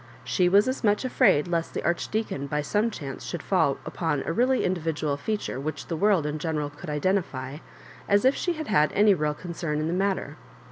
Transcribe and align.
She 0.23 0.49
was 0.49 0.67
as 0.67 0.83
much 0.83 1.05
afraid 1.05 1.47
lest 1.47 1.75
the 1.75 1.83
Archdeacon 1.85 2.47
by 2.47 2.63
some 2.63 2.89
chance 2.89 3.23
should 3.23 3.43
fall 3.43 3.77
upon 3.85 4.23
a 4.25 4.33
really 4.33 4.63
hidividual 4.67 5.19
feature 5.19 5.59
which 5.59 5.87
tlie 5.89 5.99
world 5.99 6.25
in 6.25 6.39
general 6.39 6.71
could 6.71 6.89
identify, 6.89 7.57
as 8.09 8.25
if 8.25 8.33
she 8.33 8.53
had 8.53 8.65
had 8.67 8.91
any 8.93 9.13
real 9.13 9.35
concern 9.35 9.79
in 9.79 9.85
the 9.85 9.93
matter. 9.93 10.37